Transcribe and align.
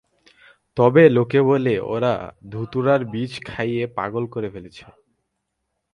তবে 0.77 1.03
লোকে 1.09 1.39
বলে, 1.41 1.73
ওরা 1.87 2.13
ধুতুরার 2.49 3.01
বীজ 3.05 3.31
খাইয়ে 3.45 3.83
পাগল 3.97 4.23
করে 4.27 4.49
ফেলেছে। 4.49 4.83